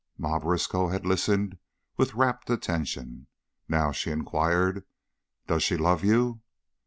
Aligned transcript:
Ma 0.17 0.39
Briskow 0.39 0.87
had 0.87 1.05
listened 1.05 1.59
with 1.95 2.15
rapt 2.15 2.49
attention. 2.49 3.27
Now, 3.69 3.91
she 3.91 4.09
inquired, 4.09 4.83
"Does 5.45 5.61
she 5.61 5.77
love 5.77 6.03
you?" 6.03 6.41